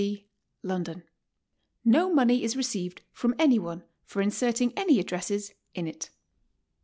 C., 0.01 0.25
London. 0.63 1.03
No 1.85 2.11
money 2.11 2.41
is 2.43 2.57
received 2.57 3.03
from 3.11 3.35
any 3.37 3.59
one 3.59 3.83
for 4.03 4.19
inserting 4.19 4.73
any 4.75 4.99
addresses 4.99 5.53
in 5.75 5.85
it. 5.85 6.09